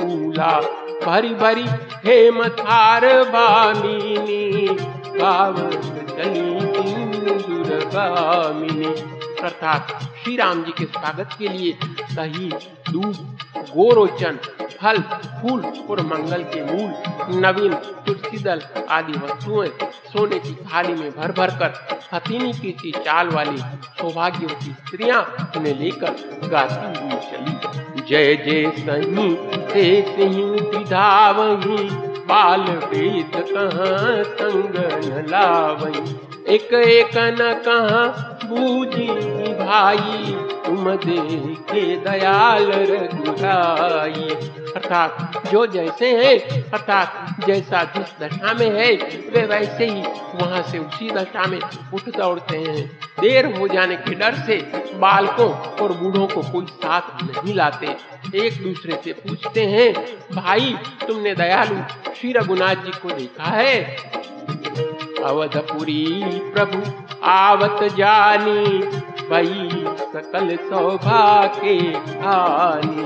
मूला 0.00 0.60
भरी 1.04 1.34
भरी 1.34 1.66
हेम 2.06 2.48
थार 2.58 3.06
बामिनी 3.28 4.68
गावत 5.16 6.06
चली 6.10 7.57
दुर्गामिनी 7.68 8.92
अर्थात 9.42 9.88
श्री 10.22 10.36
राम 10.36 10.62
जी 10.64 10.72
के 10.78 10.84
स्वागत 10.84 11.30
के 11.38 11.48
लिए 11.48 11.72
दही 12.14 12.48
दूध 12.92 13.16
गोरोचन, 13.70 14.38
फल, 14.80 14.98
फूल 15.40 15.60
और 15.90 16.00
मंगल 16.00 16.42
के 16.42 16.62
मूल, 16.64 16.90
नवीन 17.46 17.74
तुलसी 18.06 18.38
दल 18.38 18.62
आदि 18.88 19.12
वस्तुएँ 19.12 19.68
सोने 20.12 20.38
की 20.38 20.54
थाली 20.54 20.94
में 20.94 21.10
भर 21.10 21.32
भर 21.32 21.50
कर 21.50 21.98
हथीनी 22.12 22.52
की 22.52 22.90
चाल 22.90 23.28
वाली 23.28 23.58
सौभाग्यवती 24.00 24.72
स्त्रियाँ 24.72 25.52
उन्हें 25.56 25.74
लेकर 25.78 26.12
गाती 26.48 27.00
हुई 27.00 27.20
चली। 27.20 28.02
जय 28.08 28.36
जय 28.36 28.70
सही 28.78 30.02
से 30.02 30.84
बाल 32.28 32.60
वेद 32.60 33.30
कहाँ 33.34 34.24
संग 34.24 34.74
लावही। 35.28 36.27
एक 36.50 36.74
एक 36.74 37.16
न 37.16 37.36
कहा 37.40 38.06
बूझी 38.44 39.06
भाई, 39.54 40.34
तुम 40.66 40.96
देखे 40.96 41.96
दयाल 41.96 42.72
रघुराई। 42.72 44.28
अर्थात 44.76 45.42
जो 45.52 45.66
जैसे 45.66 46.16
हैं, 46.16 46.62
अर्थात 46.70 47.36
जैसा 47.46 47.84
जिस 47.84 48.14
दशा 48.20 48.54
में 48.54 48.80
है, 48.80 48.92
वे 49.30 49.46
वैसे 49.46 49.86
ही 49.86 50.02
वहाँ 50.34 50.62
से 50.62 50.78
उसी 50.78 51.10
दशा 51.10 51.46
में 51.46 51.58
उठ 51.94 52.08
दौड़ते 52.16 52.58
हैं। 52.58 52.98
देर 53.20 53.58
हो 53.58 53.68
जाने 53.68 53.96
के 53.96 54.14
डर 54.14 54.34
से 54.34 54.56
बालकों 54.94 55.50
और 55.54 55.92
बूढ़ों 55.92 56.26
को 56.26 56.42
कोई 56.42 56.66
साथ 56.66 57.22
नहीं 57.22 57.54
लाते। 57.54 57.96
एक 58.34 58.62
दूसरे 58.62 59.00
से 59.04 59.12
पूछते 59.12 59.64
हैं, 59.64 59.94
भाई, 60.32 60.76
तुमने 61.06 61.34
दयालु 61.34 61.76
श्री 62.20 62.32
रघुनाथ 62.32 62.74
जी 62.74 62.90
को 62.90 63.10
देखा 63.10 63.44
है? 63.44 63.96
अवधपुरी 65.24 66.04
प्रभु, 66.54 66.82
आवत 67.24 67.82
जानी 67.96 68.78
भई 69.30 69.70
सकल 70.12 70.56
सौभाग्य 70.56 72.02
आनी 72.26 73.02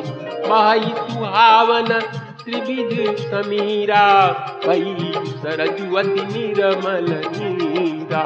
भाई 0.49 0.81
सुहावन 0.81 1.87
त्रिविध 2.45 3.17
समीरा 3.17 4.07
भई 4.67 5.13
सरजुवती 5.17 6.27
निर्मल 6.27 7.07
नीरा। 7.37 8.25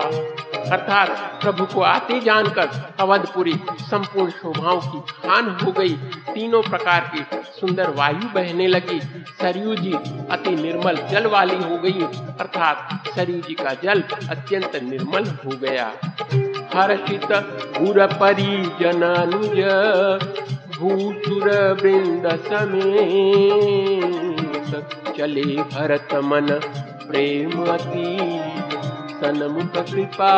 अर्थात 0.72 1.08
प्रभु 1.42 1.64
को 1.64 1.80
आते 1.80 2.20
जानकर 2.20 2.94
अवधपुरी 3.00 3.54
संपूर्ण 3.80 4.30
शोभाओं 4.30 4.80
की 4.80 5.00
खान 5.12 5.50
हो 5.62 5.72
गई। 5.72 5.96
तीनों 6.34 6.62
प्रकार 6.62 7.10
की 7.14 7.24
सुंदर 7.60 7.90
वायु 7.90 8.28
बहने 8.34 8.66
लगी। 8.66 9.00
सरयू 9.40 9.74
जी 9.74 9.92
अति 10.30 10.54
निर्मल 10.56 10.96
जल 10.96 11.26
वाली 11.26 11.56
हो 11.56 11.76
गई। 11.78 12.02
अर्थात 12.40 13.08
सरयू 13.08 13.40
जी 13.40 13.54
का 13.54 13.74
जल 13.84 14.02
अत्यंत 14.30 14.76
निर्मल 14.82 15.24
हो 15.44 15.56
गया। 15.56 15.86
हर्षित 16.74 17.26
गुर 17.78 18.06
परिजन 18.06 19.02
अनुज 19.02 19.58
भूसुर 20.76 21.48
वृंद 21.82 22.26
समेत 22.46 23.56
चले 25.18 25.62
भरत 25.62 26.08
मन 26.14 26.48
प्रेम 27.08 27.66
अति 27.66 28.06
सन्मुख 29.16 29.76
कृपा 29.90 30.32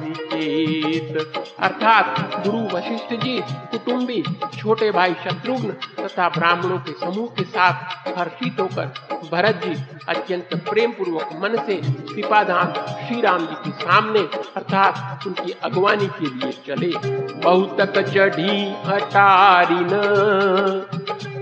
निकेत 0.00 1.16
अर्थात 1.60 2.08
गुरु 2.46 2.58
वशिष्ठ 2.74 3.12
जी, 3.14 3.38
कुटुंबी, 3.70 4.22
छोटे 4.56 4.90
भाई 4.90 5.14
शत्रुघ्न 5.24 5.70
तथा 6.00 6.28
ब्राह्मणों 6.28 6.78
के 6.78 6.92
समूह 6.94 7.28
के 7.36 7.44
साथ 7.44 8.08
हर्षित 8.18 8.60
होकर 8.60 8.86
भरत 9.32 9.60
जी 9.64 9.74
अत्यंत 10.08 10.54
प्रेम 10.68 10.90
पूर्वक 10.92 11.28
मन 11.42 11.56
से 11.66 11.76
कृपाधाम 12.14 12.72
श्री 13.06 13.20
राम 13.20 13.46
जी 13.46 13.54
के 13.64 13.70
सामने, 13.82 14.20
अर्थात 14.56 15.26
उनकी 15.26 15.52
अगवानी 15.64 16.06
के 16.18 16.26
लिए 16.26 16.52
चले। 16.66 16.92
बहुतक 17.40 17.98
चढ़ी 18.08 18.54
हटारिन 18.86 19.92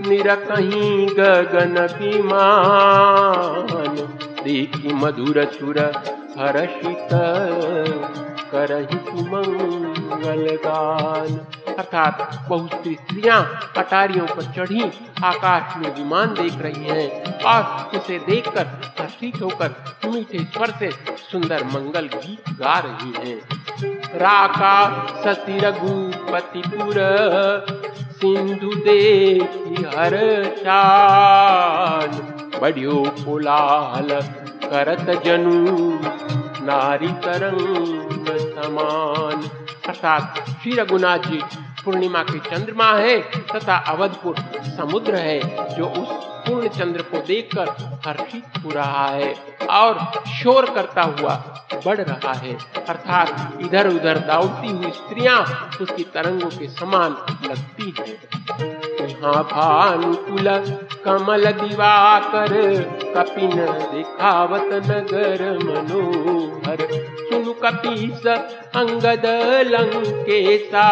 निर 0.07 0.35
कहीं 0.37 1.07
गगन 1.09 1.77
विमान 1.99 3.67
देखी 4.43 4.93
मधुर 4.93 5.37
सुर 5.53 5.77
हर्षित 6.39 7.07
करही 8.51 8.97
गान। 10.55 11.37
अर्थात 11.73 12.45
बहुत 12.49 12.71
सी 12.71 12.93
स्त्रियाँ 12.95 13.71
अटारियों 13.77 14.25
पर 14.25 14.41
चढ़ी, 14.41 14.81
आकाश 15.23 15.77
में 15.77 15.95
विमान 15.95 16.27
देख 16.27 16.57
रही 16.57 16.83
हैं। 16.83 17.39
और 17.43 17.91
उसे 17.97 18.19
देखकर 18.19 18.67
हर्षित 18.99 19.41
होकर 19.41 19.75
मीठे 20.05 20.39
स्वर 20.39 20.67
से 20.67 20.89
सुंदर 21.31 21.63
मंगल 21.63 22.05
गीत 22.05 22.49
गा 22.49 22.79
रही 22.79 23.13
हैं। 23.17 23.41
राका 24.19 25.07
सती 25.23 25.59
रघुपतिपुर, 25.59 26.95
सिंधु 28.11 28.67
देखी 28.67 29.83
हर 29.83 30.45
चाल 30.57 32.09
बढ़ियो 32.61 33.03
कोलाहल 33.19 34.21
करत 34.65 35.23
जनु 35.25 35.67
नारी 36.63 37.11
तरंग 37.23 38.25
समान। 38.55 39.41
अर्थात 39.87 40.45
श्री 40.49 40.75
रघुनाथ 40.75 41.25
जी 41.27 41.41
पूर्णिमा 41.83 42.21
के 42.23 42.39
चंद्रमा 42.39 42.91
है, 42.93 43.17
तथा 43.49 43.75
अवधपुर 43.87 44.35
समुद्र 44.77 45.15
है, 45.15 45.39
जो 45.75 45.85
उस 45.85 46.23
पूर्ण 46.45 46.67
चंद्र 46.67 47.01
को 47.01 47.17
देखकर 47.17 47.69
हर्षित 48.05 48.63
हो 48.63 48.69
रहा 48.69 49.07
है 49.07 49.33
और 49.71 49.99
शोर 50.33 50.69
करता 50.69 51.03
हुआ 51.11 51.35
बढ़ 51.85 52.01
रहा 52.01 52.33
है। 52.33 52.53
अर्थात 52.87 53.59
इधर 53.61 53.89
उधर 53.89 54.17
दौड़ती 54.27 54.69
हुई 54.69 54.91
स्त्रियाँ 54.91 55.41
उसकी 55.81 56.03
तरंगों 56.13 56.49
के 56.49 56.67
समान 56.69 57.11
लगती 57.45 57.93
हैं। 57.99 58.92
यहाँ 59.03 59.43
भानुकुल 59.43 60.49
कमल 61.05 61.51
दिवाकर, 61.51 62.53
कपिन 63.17 63.55
दिखावत 63.91 64.69
नगर 64.73 65.41
मनोहर। 65.63 66.77
सुनु 67.23 67.53
कपीस 67.53 68.27
अंगद 68.75 69.25
लंकेशा 69.67 70.87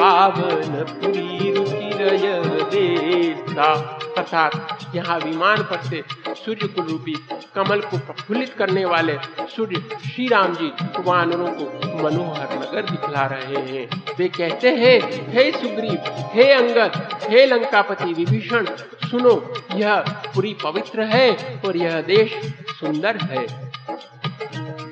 पावन 0.00 0.84
पुरी 0.88 1.52
रुचिरय 1.52 2.40
देसा। 2.64 3.98
अर्थात 4.18 4.78
यहाँ 4.94 5.18
विमान 5.18 5.62
पर 5.62 5.82
से 5.82 6.02
सूर्य 6.28 6.66
को 6.66 6.82
रूपी 6.82 7.12
कमल 7.54 7.80
को 7.80 7.98
प्रफुल्लित 7.98 8.54
करने 8.54 8.84
वाले 8.84 9.16
सूर्य 9.56 9.76
श्री 10.14 10.28
राम 10.28 10.54
जी 10.54 10.72
वानरों 10.98 11.48
को 11.48 11.64
मनोहर 12.02 12.48
नगर 12.52 12.90
दिखला 12.90 13.26
रहे 13.26 13.62
हैं। 13.72 14.02
वे 14.18 14.28
कहते 14.28 14.68
हैं, 14.68 15.00
हे 15.32 15.50
सुग्रीव, 15.52 15.98
हे 16.32 16.52
अंगद, 16.52 17.18
हे 17.22 17.46
लंकापति 17.46 18.12
विभीषण, 18.12 18.66
सुनो, 19.10 19.52
यह 19.74 20.00
पूरी 20.34 20.56
पवित्र 20.64 21.02
है 21.02 21.60
और 21.66 21.76
यह 21.76 22.00
देश 22.00 22.54
सुंदर 22.80 23.16
है। 23.16 23.72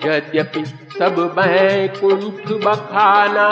यद्यपि 0.05 0.65
सब 0.99 1.17
बैकुंठ 1.39 2.65
बखाना, 2.65 3.49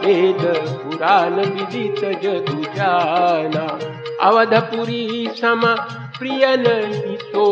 वेद 0.00 0.42
पुराण 0.56 1.32
विदित 1.32 2.04
जगु 2.22 2.62
जाना 2.62 4.03
अवधपुरी 4.20 5.28
सम 5.36 5.62
प्रिय 6.18 6.56
नहीं 6.56 7.16
सो 7.16 7.44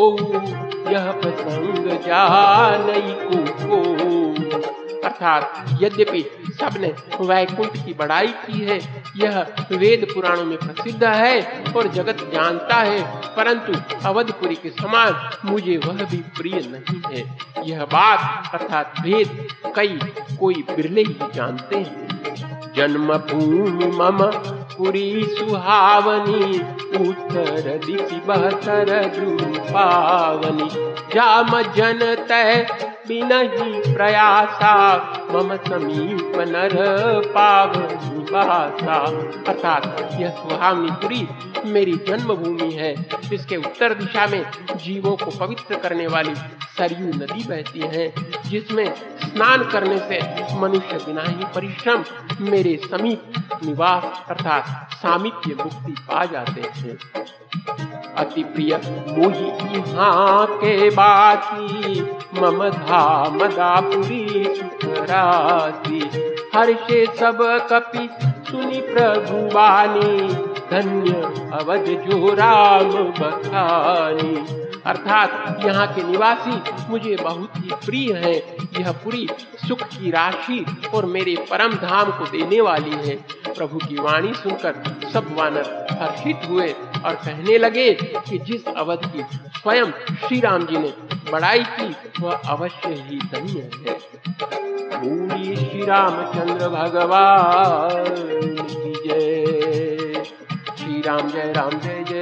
यह 0.92 1.10
प्रसंग 1.12 1.88
जानई 2.06 3.14
को 3.22 3.80
अर्थात 5.04 5.78
यद्यपि 5.82 6.22
सबने 6.60 6.88
वैकुंठ 7.20 7.76
की 7.84 7.94
बड़ाई 7.94 8.26
की 8.26 8.58
है, 8.58 8.78
यह 9.16 9.38
वेद 9.72 10.06
पुराणों 10.14 10.44
में 10.44 10.56
प्रसिद्ध 10.58 11.04
है 11.04 11.64
और 11.76 11.88
जगत 11.88 12.30
जानता 12.34 12.76
है, 12.76 13.02
परंतु 13.36 13.72
अवधपुरी 14.08 14.54
के 14.54 14.70
समान 14.70 15.30
मुझे 15.44 15.76
वह 15.76 16.04
भी 16.04 16.16
प्रिय 16.16 16.54
नहीं 16.54 17.00
है। 17.12 17.38
यह 17.66 17.84
बात, 17.84 18.54
अर्थात 18.54 18.94
भेद, 19.00 19.46
कई, 19.76 19.98
कोई 20.38 20.54
बिरले 20.54 21.02
ही 21.02 21.16
जानते 21.34 21.76
हैं। 21.76 22.72
जन्म 22.76 23.16
भूमि 23.16 23.86
मम 23.86 24.18
पुरी 24.76 25.22
सुहावनी 25.38 26.58
उत्तर 27.00 27.78
दिशि 27.86 28.20
बहतर 28.26 28.90
रूपावनी 29.18 30.68
जाम 31.14 31.60
जन 31.76 32.00
तय 32.28 32.66
प्रयासा। 33.04 34.74
मम 35.30 35.54
समीप 35.58 36.36
नर 36.48 36.74
पावनी 37.28 38.20
भाषा 38.24 38.98
अर्थात 39.48 39.84
यह 40.20 40.30
सुहावनीपुरी 40.30 41.26
मेरी 41.66 41.94
जन्मभूमि 42.08 42.70
है। 42.72 42.92
इसके 43.32 43.56
उत्तर 43.56 43.94
दिशा 43.94 44.26
में 44.26 44.42
जीवों 44.76 45.16
को 45.16 45.30
पवित्र 45.38 45.78
करने 45.78 46.06
वाली 46.06 46.34
सरयू 46.76 47.06
नदी 47.06 47.44
बहती 47.44 47.80
है, 47.86 48.06
जिसमें 48.46 48.86
स्नान 49.18 49.64
करने 49.64 49.98
से 49.98 50.20
मनुष्य 50.56 50.98
बिना 51.06 51.22
ही 51.22 51.44
परिश्रम 51.54 52.04
मेरे 52.40 52.76
समीप 52.90 53.32
निवास 53.64 54.22
अर्थात 54.30 54.88
सामीप्य 54.94 55.54
मुक्ति 55.54 55.92
पा 56.08 56.24
जाते 56.24 56.60
हैं। 56.60 57.91
अति 58.22 58.42
प्रिय 58.44 58.76
मोहि 59.08 59.76
यहाँ 59.76 60.46
के 60.56 60.90
बाकी 60.90 62.00
मम 62.40 62.68
धाम 62.68 63.38
दापुरी 63.48 64.44
सुखराती 64.56 66.00
हर्षे 66.54 67.04
सब 67.20 67.38
कपि 67.72 68.08
सुनि 68.50 68.80
प्रभु 68.88 69.36
वाणी, 69.54 70.28
धन्य 70.70 71.12
अवध 71.58 71.86
जो 72.06 72.34
राम 72.34 72.92
बखानी। 73.20 74.61
अर्थात 74.86 75.60
यहाँ 75.64 75.86
के 75.94 76.02
निवासी 76.02 76.72
मुझे 76.90 77.16
बहुत 77.16 77.52
ही 77.56 77.70
प्रिय 77.86 78.12
है। 78.12 78.34
यह 78.80 78.92
पूरी 78.92 79.28
सुख 79.68 79.82
की 79.82 80.10
राशि 80.10 80.64
और 80.94 81.06
मेरे 81.06 81.34
परम 81.50 81.72
धाम 81.72 82.10
को 82.10 82.24
देने 82.24 82.60
वाली 82.60 82.90
है। 82.90 83.14
प्रभु 83.54 83.78
की 83.78 83.94
वाणी 83.94 84.34
सुनकर 84.34 84.74
सब 85.12 85.26
वानर 85.38 85.86
हर्षित 85.90 86.40
हुए 86.48 86.68
और 87.04 87.14
कहने 87.14 87.58
लगे 87.58 87.92
कि 88.28 88.38
जिस 88.38 88.68
अवध 88.68 89.06
की 89.06 89.22
स्वयं 89.58 89.90
श्री 90.26 90.40
राम 90.40 90.66
जी 90.66 90.76
ने 90.76 90.92
बड़ाई 91.32 91.64
की, 91.64 91.96
वह 92.20 92.32
अवश्य 92.32 92.88
ही 92.88 93.18
धन्य 93.18 93.70
है। 93.72 93.94
बोलिए 95.02 95.56
श्री 95.56 95.84
रामचंद्र 95.84 96.68
भगवान 96.68 98.04
जय। 99.06 100.24
श्री 100.78 101.00
राम 101.00 101.30
जय 101.30 101.52
राम 101.56 101.70
जय 101.70 102.04
जय। 102.08 102.21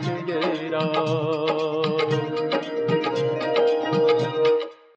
Jai 0.00 0.24
Ram 0.24 0.24
Jai 0.24 0.70
Ram 0.70 2.02